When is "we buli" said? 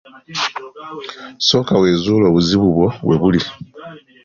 3.07-3.41